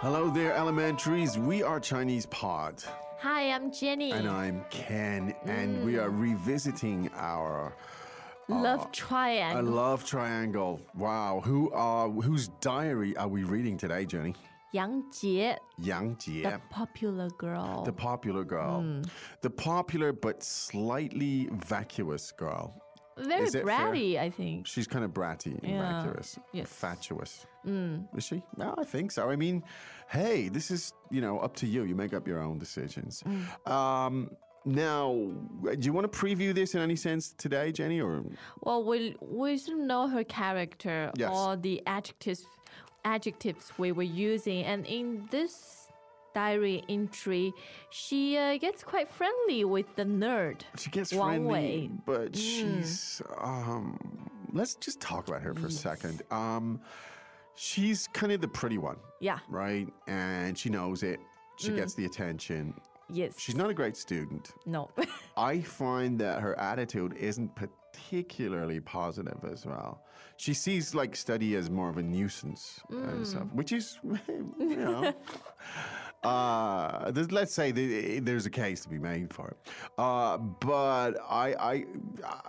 [0.00, 1.38] Hello there, elementaries.
[1.38, 2.82] We are Chinese Pod,
[3.18, 4.10] Hi, I'm Jenny.
[4.12, 7.72] and I'm Ken, and we are revisiting our
[8.50, 9.60] uh, Love triangle.
[9.60, 10.80] a love triangle.
[10.96, 14.34] Wow, who are whose diary are we reading today, Jenny?
[14.72, 17.82] Yang Jie, Yang the Jie, popular girl.
[17.84, 19.02] the popular girl,
[19.42, 22.74] the popular but slightly vacuous girl.
[23.18, 23.62] Very fair?
[23.64, 24.66] bratty, I think.
[24.66, 26.02] She's kind of bratty and Yeah.
[26.02, 26.68] vacuous, Yes.
[26.72, 27.46] fatuous.
[28.16, 28.42] Is she?
[28.56, 29.28] No, I think so.
[29.28, 29.62] I mean,
[30.08, 31.82] hey, this is you know up to you.
[31.84, 33.22] You make up your own decisions.
[33.66, 34.30] Um,
[34.64, 38.00] now, do you want to preview this in any sense today, Jenny?
[38.00, 38.24] Or
[38.62, 41.30] Well, we we should know her character, Yes.
[41.30, 42.46] all the adjectives
[43.04, 45.88] adjectives we were using, and in this
[46.34, 47.52] diary entry,
[47.90, 50.62] she uh, gets quite friendly with the nerd.
[50.78, 51.90] she gets Wang friendly, Wei.
[52.06, 53.20] but she's.
[53.40, 53.98] Um,
[54.52, 56.22] let's just talk about her for a second.
[56.30, 56.80] Um,
[57.54, 59.38] she's kind of the pretty one, Yeah.
[59.48, 59.88] right?
[60.06, 61.20] And she knows it.
[61.58, 62.74] She gets the attention.
[63.10, 63.38] Yes.
[63.38, 64.52] She's not a great student.
[64.66, 64.90] no.
[65.36, 67.54] I find that her attitude isn't
[67.92, 70.02] particularly positive as well.
[70.36, 73.98] She sees like study as more of a nuisance and stuff, which is,
[74.28, 75.12] you know,
[76.24, 79.56] uh, let's say the, there's a case to be made for it.
[79.98, 81.84] Uh, but I, I,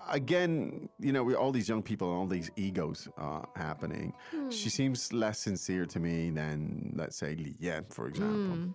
[0.09, 4.14] again, you know, all these young people and all these egos uh, happening,
[4.49, 8.73] she seems less sincere to me than, let's say, Li Yan, for example.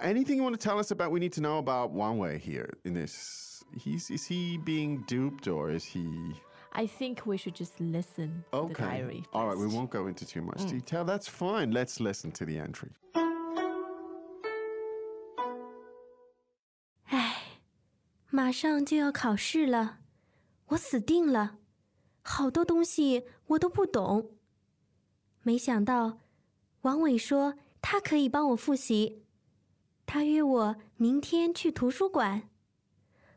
[0.00, 1.10] Anything you want to tell us about?
[1.10, 5.47] We need to know about Wang Wei here in this He's is he being duped
[5.47, 6.05] or is he?
[6.71, 8.83] I think we should just listen to the Okay.
[8.83, 9.23] diary.
[9.31, 9.75] All right, we first.
[9.75, 11.03] won't go into too much detail.
[11.05, 11.71] That's fine.
[11.71, 12.91] Let's listen to the entry.
[18.29, 19.99] 马上就要考试了，
[20.69, 21.59] 我死定了，
[22.23, 24.31] 好多东西我都不懂。
[25.43, 26.17] 没想到，
[26.81, 29.23] 王伟说他可以帮我复习，
[30.07, 32.46] 他约我明天去图书馆。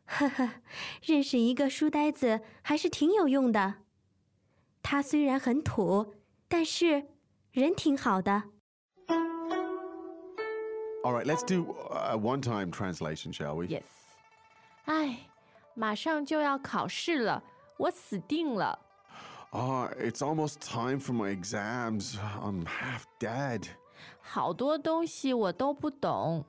[0.05, 0.49] 呵呵，
[1.03, 3.75] 认识一个书呆子还是挺有用的。
[4.83, 6.15] 他虽然很土，
[6.47, 7.07] 但是
[7.51, 8.43] 人挺好的。
[11.03, 13.65] All right, let's do a one-time translation, shall we?
[13.65, 13.85] Yes。
[14.85, 15.19] 哎，
[15.73, 17.43] 马上就要考试了，
[17.77, 18.77] 我死定了。
[19.51, 22.15] Ah, it's almost time for my exams.
[22.41, 23.67] I'm half dead.
[24.19, 26.45] 好多东西我都不懂，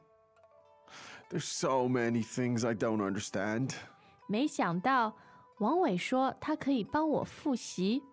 [1.32, 3.72] There's so many things I don't understand.
[4.28, 5.16] 没想到
[5.60, 8.04] 王伟说他可以帮我复习。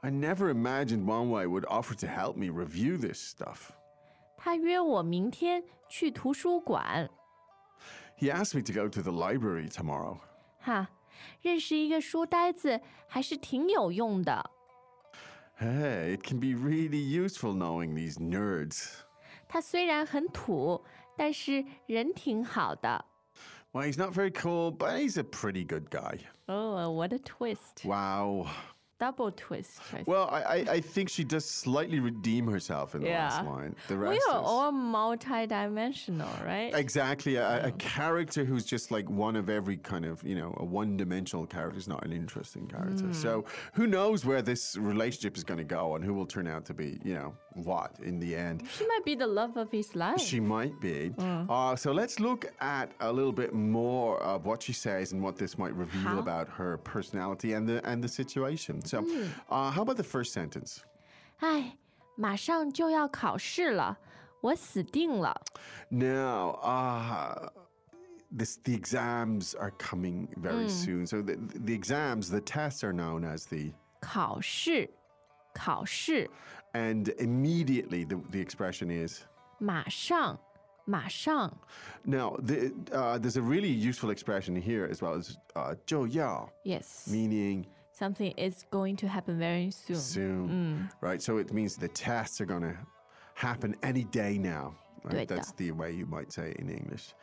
[0.00, 3.70] I never imagined Wang Wei would offer to help me review this stuff.
[4.36, 7.10] 他约我明天去图书馆，
[8.18, 10.18] He asked me to go to the library tomorrow.
[10.60, 10.88] 哈，
[11.42, 14.50] 认识一个书呆子还是挺有用的。
[15.60, 18.92] Hey, it can be really useful knowing these nerds.
[19.46, 20.82] 他虽然很土，
[21.16, 23.04] 但是人挺好的。
[23.72, 26.18] Well, he's not very cool, but he's a pretty good guy.
[26.48, 27.84] Oh, what a twist!
[27.84, 28.48] Wow.
[28.97, 29.81] Double twist.
[29.91, 30.03] I.
[30.05, 33.75] Well, I, I, I think she does slightly redeem herself in the last line.
[33.89, 36.73] The we are is all multi-dimensional, right?
[36.73, 40.65] exactly a, a character who's just like one of every kind of you know a
[40.65, 43.11] one-dimensional character is not an interesting character.
[43.13, 46.63] So who knows where this relationship is going to go and who will turn out
[46.65, 48.63] to be you know what in the end.
[48.77, 50.21] She might be the love of his life.
[50.21, 51.13] She might be.
[51.19, 55.37] Uh, so let's look at a little bit more of what she says and what
[55.37, 56.19] this might reveal How?
[56.19, 58.84] about her personality and the and the situation.
[58.84, 59.04] So,
[59.48, 60.78] uh, how about the first sentence?
[61.38, 61.76] 哎，
[62.16, 63.96] 马上就要考试了，
[64.42, 65.40] 我死定了。
[65.90, 67.48] Now, uh,
[68.30, 71.06] this the exams are coming very soon.
[71.06, 74.88] So the, the exams, the tests are known as the 考试，
[75.54, 76.28] 考试，
[76.74, 79.22] and immediately the, the expression is
[79.58, 80.38] 马上，
[80.84, 81.50] 马上。
[82.04, 87.08] now the, uh, there's a really useful expression here as well as uh, 就要 Yes,
[87.08, 89.96] meaning something is going to happen very soon.
[89.96, 91.20] soon, right?
[91.22, 92.76] So it means the tests are going to
[93.34, 94.74] happen any day now.
[95.04, 95.12] Right?
[95.12, 95.36] 对的。
[95.36, 97.14] That's the way you might say it in English.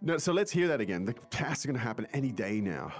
[0.00, 1.04] No, so let's hear that again.
[1.04, 2.90] The tests are going to happen any day now.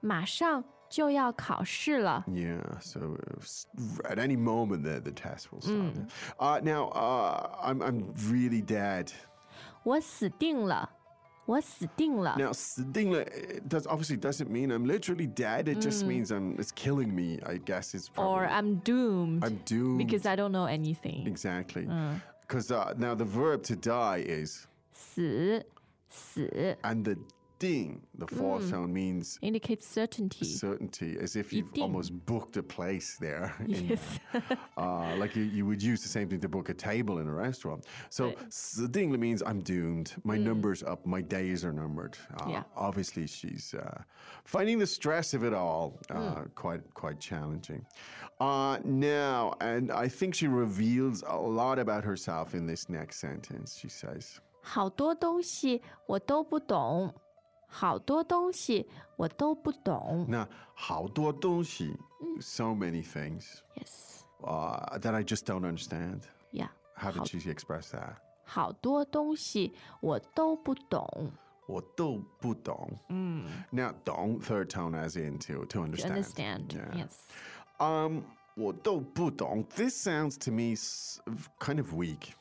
[0.00, 2.24] 马上就要考试了。
[2.28, 3.66] Yeah, so uh, s-
[4.04, 5.94] at any moment the, the test will start.
[6.40, 9.12] Uh, now, uh, I'm, I'm really dead.
[9.84, 10.88] 我死定了，
[11.46, 12.36] 我死定了。
[12.38, 15.66] Now, stingla it does obviously doesn't mean I'm literally dead.
[15.68, 17.40] It just means I'm it's killing me.
[17.44, 19.98] I guess it's probably or I'm doomed I'm doomed.
[19.98, 21.26] because I don't know anything.
[21.26, 21.88] exactly
[22.46, 25.64] because uh, now the verb to die is 死
[26.10, 27.16] 死 And the
[27.58, 30.44] ding, the fourth sound, means indicates certainty.
[30.44, 31.84] certainty, as if you've ding.
[31.84, 33.54] almost booked a place there.
[33.60, 34.18] in- Yes.
[34.76, 37.32] uh, like you, you would use the same thing to book a table in a
[37.32, 37.86] restaurant.
[38.10, 38.90] So Right.
[38.90, 40.12] ding means I'm doomed.
[40.24, 41.06] My number's up.
[41.06, 42.18] My days are numbered.
[42.40, 42.62] Uh, Yeah.
[42.74, 44.02] Obviously, she's uh,
[44.44, 47.86] finding the stress of it all uh, quite quite challenging.
[48.40, 53.76] Uh, now, and I think she reveals a lot about herself in this next sentence.
[53.78, 54.40] She says.
[54.64, 57.12] 好多东西我都不懂，
[57.66, 58.86] 好多东西
[59.16, 60.26] 我都不懂。
[60.28, 61.96] 那好多东西,
[62.40, 66.22] so many things Yes, uh, that I just don't understand.
[66.52, 66.68] yeah.
[66.94, 68.16] How did 好 she express that?
[68.44, 71.32] 好多东西我都不懂。
[71.66, 72.98] 我都不懂.
[73.70, 76.12] Now, 懂 third tone as in to, to To understand.
[76.12, 77.06] understand, Yeah.
[77.06, 77.16] yes.
[77.78, 78.22] Um,
[78.56, 79.64] 我都不懂.
[79.74, 81.18] This sounds to me s-
[81.58, 82.34] kind of weak.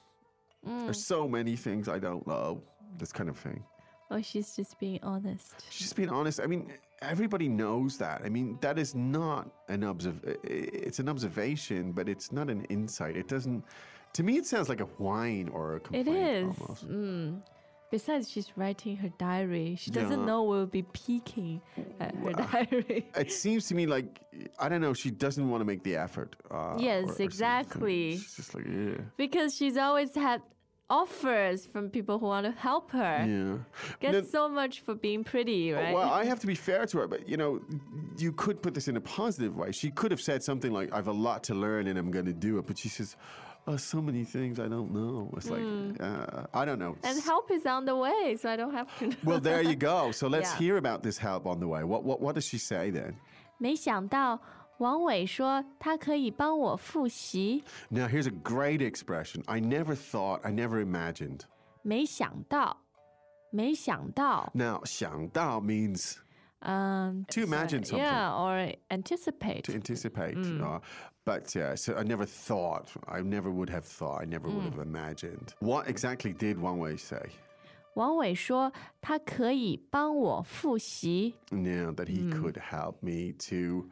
[0.66, 2.62] There's so many things I don't know.
[2.98, 3.64] This kind of thing.
[4.11, 5.65] Oh, she's just being honest.
[5.71, 6.41] She's just being honest.
[6.41, 6.73] I mean,
[7.03, 8.23] everybody knows that.
[8.25, 10.21] I mean, that is not an observ.
[10.45, 13.17] It's an observation, but it's not an insight.
[13.17, 13.65] It doesn't.
[14.15, 16.09] To me, it sounds like a whine or a complaint.
[16.09, 16.57] It is.
[16.61, 16.89] Almost.
[16.89, 17.43] Mm.
[17.91, 19.77] Besides, she's writing her diary.
[19.79, 20.27] She doesn't Yeah.
[20.27, 21.61] know we'll be peeking
[22.01, 23.09] at her diary.
[23.17, 24.21] It seems to me like
[24.59, 24.93] I don't know.
[24.95, 26.35] She doesn't want to make the effort.
[26.51, 28.13] Uh, Yes, or- or exactly.
[28.19, 30.43] She's just like yeah, because she's always had
[30.90, 33.26] offers from people who want to help her.
[33.26, 33.58] yeah.
[34.02, 35.94] Gets No- so much for being pretty, right?
[35.94, 37.62] Well, I have to be fair to her, but you know,
[38.18, 39.72] you could put this in a positive way.
[39.72, 42.26] She could have said something like, "I have a lot to learn and I'm going
[42.26, 43.16] to do it," but she says,
[43.68, 45.64] oh, "So many things I don't know." It's like
[46.02, 46.92] uh, I don't know.
[47.00, 47.06] Hmm.
[47.08, 49.16] and help is on the way, so I don't have to know.
[49.24, 50.12] Well, there you go.
[50.12, 50.58] So let's Yeah.
[50.60, 51.84] hear about this help on the way.
[51.86, 53.16] What what what does she say then?
[53.60, 54.42] 没想到
[54.78, 59.44] 王伟说他可以帮我复习， Now here's a great expression.
[59.46, 61.42] I never thought, I never imagined.
[61.84, 62.78] 没想到，
[63.52, 66.16] 没想到， Now 想到 means
[66.62, 67.98] um, To imagine sorry, something.
[68.00, 69.64] yeah, or anticipate.
[69.66, 70.36] to anticipate.
[70.36, 70.62] Mm.
[70.64, 70.80] Uh,
[71.26, 74.72] but uh, so I never thought, I never would have thought, I never would Mm.
[74.74, 75.54] have imagined.
[75.60, 77.22] What exactly did Wang Wei say?
[77.96, 78.72] 王伟说
[79.02, 82.32] 他可以帮我复习， Now that he Mm.
[82.42, 83.90] could help me to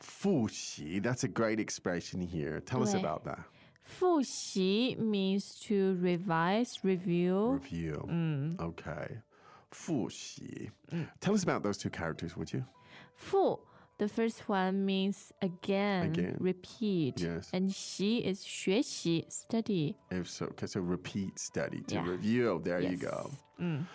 [0.00, 1.00] 复习.
[1.00, 2.60] That's a great expression here.
[2.60, 3.38] Tell us 对 about that.
[3.82, 7.58] 复习 means to revise, review.
[7.60, 8.04] Review.
[8.08, 8.56] Mm.
[8.58, 9.22] Okay.
[9.70, 10.70] 复习.
[11.20, 12.64] Tell us about those two characters, would you?
[13.16, 13.58] 复
[13.98, 16.36] the first one means again, Again.
[16.38, 17.18] repeat.
[17.20, 17.50] Yes.
[17.52, 19.96] And 习 is 学习, study.
[20.10, 22.06] If so, okay, so repeat study to Yeah.
[22.08, 22.60] review.
[22.62, 23.00] There you Yes.
[23.00, 23.30] go.
[23.58, 23.86] Mm.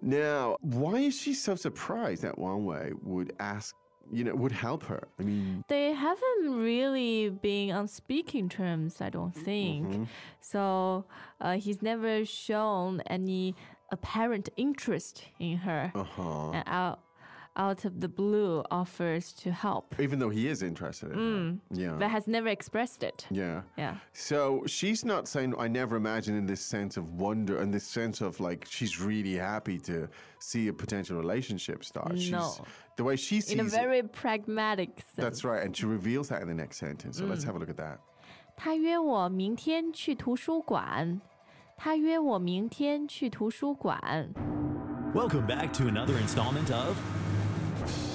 [0.00, 3.74] Now, why is she so surprised that Wang Wei would ask,
[4.11, 5.07] you know, would help her?
[5.19, 9.87] I mean, They haven't really been on speaking terms, I don't think.
[9.87, 10.03] Mm-hmm.
[10.41, 11.05] So
[11.41, 13.55] uh, he's never shown any
[13.91, 15.91] apparent interest in her.
[15.95, 16.51] uh huh.
[16.51, 16.99] And out,
[17.58, 21.76] out of the blue, offers to help, Even though he is interested in her.
[21.82, 21.96] Yeah.
[21.98, 23.26] but has never expressed it.
[23.30, 23.62] yeah.
[23.78, 23.96] Yeah.
[24.12, 28.20] So she's not saying, I never imagined in this sense of wonder and this sense
[28.20, 30.08] of like she's really happy to
[30.40, 32.18] see a potential relationship start.
[32.18, 32.52] She's, No.
[32.96, 33.70] The way she sees In a it.
[33.70, 35.16] very pragmatic sense.
[35.16, 35.62] That's right.
[35.64, 37.18] And she reveals that in the next sentence.
[37.18, 37.98] So let's have a look at that.
[38.56, 41.20] 他约我明天去图书馆。
[41.76, 44.32] 他约我明天去图书馆。
[45.12, 46.96] Welcome back to another installment of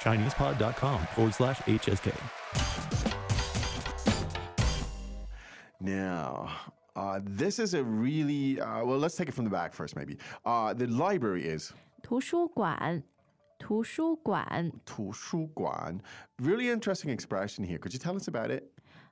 [0.00, 2.14] ChinesePod.com forward slash HSK.
[5.80, 6.50] Now,
[6.96, 10.18] uh, this is a really, uh, well, let's take it from the back first, maybe.
[10.44, 11.72] Uh, the library is
[12.02, 13.02] 图书馆，
[13.58, 14.72] 图书馆。
[14.84, 16.00] 图书馆.
[16.38, 17.78] Really interesting expression here.
[17.78, 18.64] Could you tell us about it?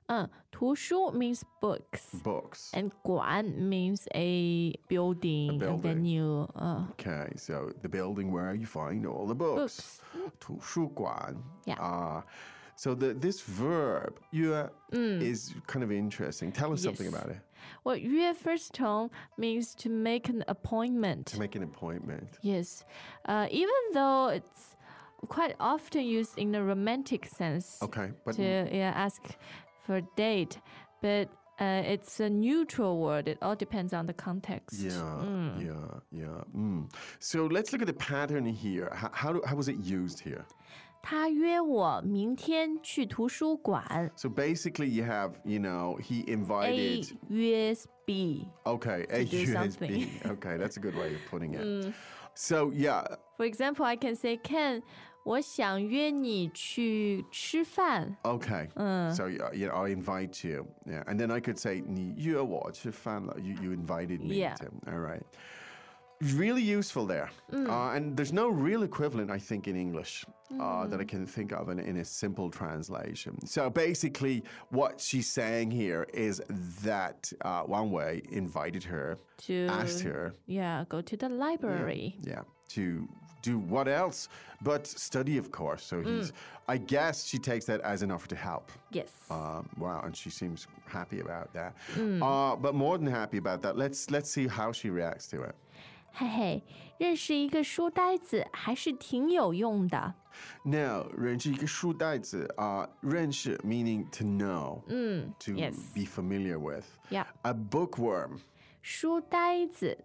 [0.09, 2.21] 嗯，图书 means books。
[2.23, 2.71] Books.
[2.73, 5.81] And 馆 means a building, a, building.
[5.81, 6.47] venue.
[6.55, 9.99] Uh, Okay, so the building where you find all the books.
[10.39, 11.35] 图书馆.
[11.65, 11.75] Yeah.
[11.81, 12.21] Uh,
[12.77, 16.53] so the this verb, 约, is kind of interesting.
[16.53, 17.11] Tell us something Mm.
[17.11, 17.21] Yes.
[17.21, 17.41] about it.
[17.83, 21.25] well, 约 first tone means to make an appointment.
[21.33, 22.29] To make an appointment.
[22.41, 22.85] Yes.
[23.25, 24.77] Uh, even though it's
[25.27, 29.21] quite often used in a romantic sense Okay, but to yeah, ask
[29.85, 30.59] for a date,
[31.01, 33.27] but uh, it's a neutral word.
[33.27, 34.79] It all depends on the context.
[34.79, 35.23] Yeah,
[35.59, 35.73] yeah,
[36.11, 36.41] yeah.
[36.55, 36.91] Mm.
[37.19, 38.91] So let's look at the pattern here.
[38.93, 40.45] How, how, do, how was it used here?
[41.01, 44.11] 他约我明天去图书馆。
[44.17, 47.15] So basically, you have, you know, he A invited.
[47.29, 47.73] 约
[48.05, 48.47] B.
[48.65, 49.53] Okay, a do USB.
[49.53, 50.09] something.
[50.25, 51.93] Okay, that's a good way of putting it.
[52.35, 53.03] So yeah,
[53.37, 54.81] For example, I can say, Ken,
[55.23, 58.15] 我想约你去吃饭。
[58.23, 58.67] okay.
[59.13, 60.65] So yeah, you know, I invite you.
[60.85, 63.35] Yeah, and then I could say 你约我吃饭了.
[63.39, 64.35] You you invited me.
[64.35, 64.55] Yeah.
[64.55, 65.23] To, all right.
[66.19, 70.25] Really useful there, uh, and there's no real equivalent, I think, in English
[70.59, 73.37] uh, that I can think of in, in a simple translation.
[73.45, 76.41] So basically, what she's saying here is
[76.83, 82.15] that uh, Wang Wei invited her, To asked her, yeah, go to the library.
[82.23, 83.07] yeah, to
[83.41, 84.29] do what else
[84.61, 85.83] but study, of course.
[85.83, 86.33] So he's,
[86.67, 88.71] I guess she takes that as an offer to help.
[88.91, 89.09] Yes.
[89.29, 91.75] Um, wow, and she seems happy about that.
[91.95, 95.55] Uh, but more than happy about that, let's let's see how she reacts to it.
[96.13, 96.63] 嘿嘿，
[96.97, 100.15] 认识一个书呆子还是挺有用的。
[100.63, 104.81] Now, 认识一个书呆子, uh, 认识 meaning to know,
[105.39, 105.75] to yes.
[105.93, 106.85] be familiar with.
[107.11, 107.25] Yeah.
[107.43, 108.39] A bookworm.
[108.81, 109.95] 书呆子，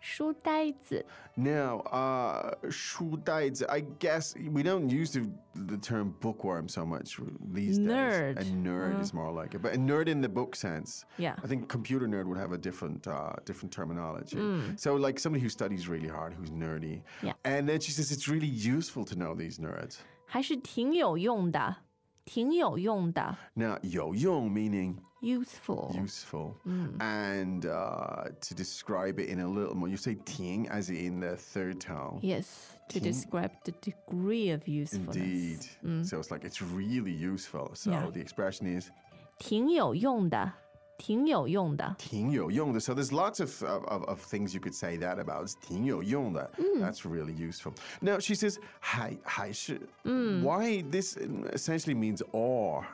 [0.00, 1.04] 书呆子。
[1.36, 7.18] Now, uh, 书呆子, I guess we don't use the, the term bookworm so much
[7.52, 8.36] these Nerd.
[8.36, 8.48] days.
[8.48, 11.04] A nerd is more like it, but a nerd in the book sense.
[11.18, 11.34] Yeah.
[11.42, 14.38] I think computer nerd would have a different uh, different terminology.
[14.76, 17.02] So, like somebody who studies really hard, who's nerdy.
[17.22, 17.32] Yeah.
[17.44, 19.98] And then she says it's really useful to know these nerds.
[20.24, 21.76] 还是挺有用的，
[22.24, 25.92] 挺有用的 Now, 有用 meaning ，useful。
[25.94, 26.56] useful.
[27.00, 31.36] And uh, to describe it in a little more, you say 挺 as in the
[31.36, 32.18] third tone.
[32.22, 35.16] Yes, to describe the degree of usefulness.
[35.16, 36.06] Indeed.
[36.06, 37.70] So it's like it's really useful.
[37.74, 38.10] So Yeah.
[38.10, 38.90] the expression is
[39.38, 40.52] 挺有用的，
[40.98, 41.94] 挺有用的。
[41.98, 42.80] 挺有用的.
[42.80, 45.44] So there's lots of, of, of, of things you could say that about.
[45.44, 46.50] It's 挺有用的.
[46.80, 47.74] That's really useful.
[48.00, 49.80] Now she says 还还是.
[50.04, 51.16] Why this
[51.52, 52.84] essentially means or.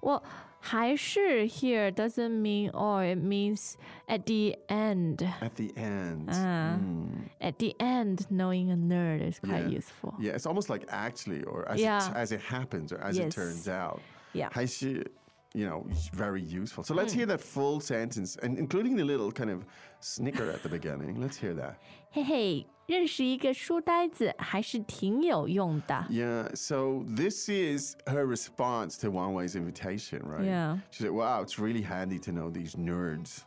[0.00, 0.22] Well,
[0.60, 3.76] 还是 here doesn't mean or, it means
[4.08, 5.22] at the end.
[5.40, 6.28] At the end.
[6.28, 6.76] Ah.
[6.78, 7.28] Mm.
[7.40, 9.78] At the end, knowing a nerd is quite Yeah.
[9.78, 10.14] useful.
[10.18, 12.04] Yeah, it's almost like actually, or as, Yeah.
[12.10, 13.34] it, as it happens, or as it Yes.
[13.34, 14.00] turns out.
[14.32, 14.48] Yeah.
[14.52, 15.08] 还是,
[15.54, 16.84] you know, very useful.
[16.84, 19.64] So let's hear that full sentence, and including the little kind of
[20.00, 21.20] snicker at the beginning.
[21.20, 21.76] Let's hear that.
[22.10, 26.06] 嘿嘿，认识一个书呆子还是挺有用的。
[26.10, 30.44] Yeah, so this is her response to Wang Wei's invitation, right?
[30.44, 30.78] Yeah.
[30.90, 33.42] She said, wow, it's really handy to know these nerds.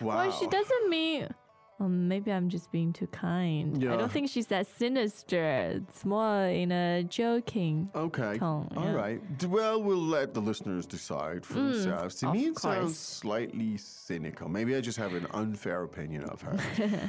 [0.00, 0.16] Wow.
[0.16, 1.28] Well, she doesn't mean.
[1.78, 3.74] Well, maybe I'm just being too kind.
[3.78, 3.96] I Yeah.
[3.96, 5.80] don't think she's that sinister.
[5.80, 7.88] It's more in a joking.
[7.94, 8.36] Okay.
[8.36, 8.92] tone, All yeah.
[8.92, 9.38] right.
[9.38, 12.16] D- Well, we'll let the listeners decide for themselves.
[12.16, 12.98] To of me, it sounds course.
[12.98, 14.46] slightly cynical.
[14.50, 16.54] Maybe I just have an unfair opinion of her.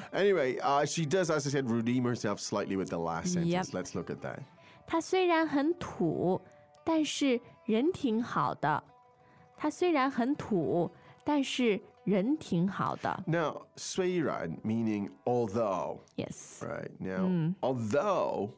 [0.14, 3.52] anyway, uh, she does, as I said, redeem herself slightly with the last sentence.
[3.52, 3.74] Yep.
[3.74, 4.40] Let's look at that.
[4.88, 6.40] 他虽然很土，
[6.86, 8.82] 但是人挺好的。
[9.58, 10.90] 他虽然很土，
[11.26, 13.24] 但是 人挺好的。
[13.28, 16.90] Now, 虽然 meaning although, Yes， right?
[17.00, 18.52] Now, although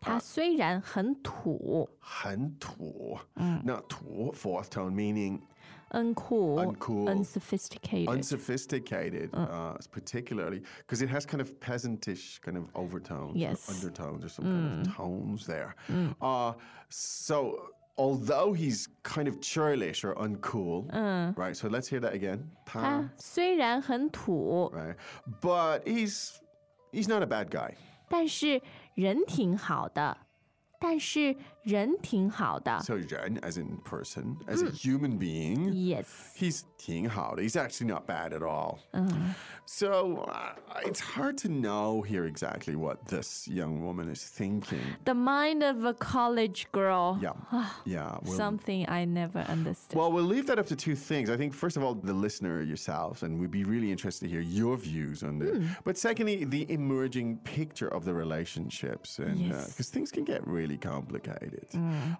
[0.00, 3.18] 他虽然很土，很土,
[3.64, 5.40] not 土, fourth tone meaning
[5.92, 7.08] uncool, Uncool.
[7.08, 8.08] unsophisticated.
[8.08, 13.68] unsophisticated, uh, particularly because it has kind of peasantish kind of overtones, or Yes.
[13.68, 15.74] undertones, or some kind of tones there.
[16.20, 16.52] Uh,
[16.88, 20.86] so although he's kind of churlish or uncool,
[21.36, 21.56] right?
[21.56, 22.50] So let's hear that again.
[22.64, 24.96] 他他,虽然很土， right?
[25.40, 26.40] But he's
[26.92, 27.74] he's not a bad guy.
[28.08, 28.60] 但是
[28.94, 30.16] 人挺好的。
[30.82, 32.80] 但是人挺好的。
[32.82, 35.72] So 人 as in person, as a human being.
[35.74, 36.06] Yes.
[36.34, 37.42] He's 挺好的.
[37.42, 38.78] He's actually not bad at all.
[39.66, 44.80] So uh, it's hard to know here exactly what this young woman is thinking.
[45.04, 47.18] The mind of a college girl.
[47.22, 47.34] Yeah,
[47.84, 48.18] yeah.
[48.24, 49.96] We'll, Something I never understood.
[49.96, 51.30] well, we'll leave that up to two things.
[51.30, 54.40] I think first of all, the listener yourself, and we'd be really interested to hear
[54.40, 55.64] your views on this.
[55.84, 59.90] But secondly, the emerging picture of the relationships, and because Yes.
[59.90, 61.67] things can get really complicated.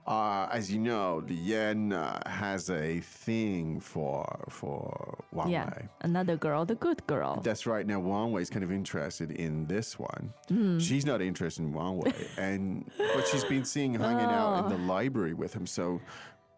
[0.06, 5.66] Uh, as you know, Li Yan uh, has a thing for for Wang yeah.
[5.66, 5.88] Wei.
[6.02, 7.42] Another girl, the good girl.
[7.44, 7.86] That's right.
[7.88, 10.32] Now Wang Wei is kind of interested in this one.
[10.50, 10.78] Hmm.
[10.80, 14.82] She's not interested in Wang Wei, and but she's been seeing hanging out in the
[14.86, 14.94] Oh.
[14.96, 15.66] library with him.
[15.66, 16.00] So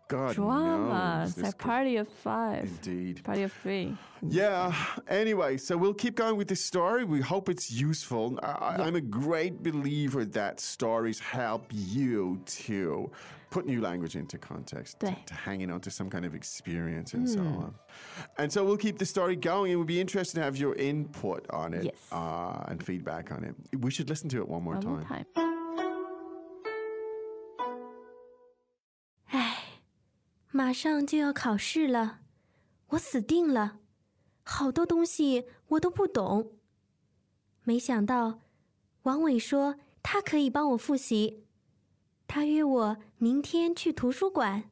[0.07, 1.19] God Drama.
[1.19, 1.27] knows.
[1.29, 2.63] It's this like party of five.
[2.63, 3.23] Indeed.
[3.23, 3.97] Party of three.
[4.27, 4.73] Yeah.
[5.07, 7.03] Anyway, so we'll keep going with this story.
[7.03, 8.39] We hope it's useful.
[8.41, 13.11] I, I'm a great believer that stories help you to
[13.49, 17.13] put new language into context, to, 对 to hanging on to some kind of experience
[17.13, 17.73] and so on.
[18.37, 21.45] And so we'll keep the story going, and we'd be interested to have your input
[21.51, 21.93] on it Yes.
[22.11, 23.55] uh, and feedback on it.
[23.79, 24.91] We should listen to it one more One time.
[24.93, 25.56] more time.
[30.57, 32.21] 马上就要考试了，
[32.87, 33.77] 我死定了，
[34.41, 36.57] 好多东西我都不懂。
[37.61, 38.39] 没想到，
[39.03, 41.45] 王伟说他可以帮我复习，
[42.25, 44.71] 他约我明天去图书馆。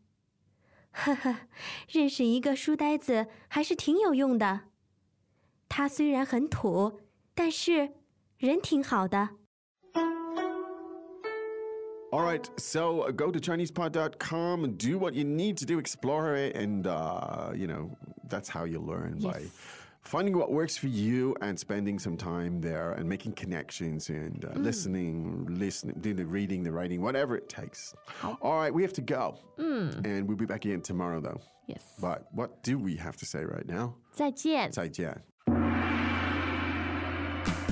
[0.89, 1.47] 呵呵，
[1.87, 4.61] 认识一个书呆子还是挺有用的。
[5.69, 7.01] 他虽然很土，
[7.35, 7.93] 但是
[8.37, 9.35] 人挺好的。
[12.11, 16.55] All right, so uh, go to ChinesePod.com and do what you need to do, explore it,
[16.55, 17.91] and uh, you know
[18.29, 19.43] that's how you learn by
[20.01, 24.51] finding what works for you and spending some time there and making connections and uh,
[24.59, 27.93] listening, listening, doing the reading, the writing, whatever it takes.
[28.41, 31.41] All right, we have to go, and we'll be back again tomorrow, though.
[31.67, 31.83] Yes.
[31.99, 33.95] But what do we have to say right now?
[34.13, 34.71] 再见。
[34.71, 35.17] Zaijian.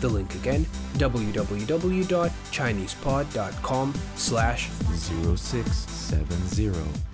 [0.00, 7.09] The link again, www.chinesepod.com slash 0670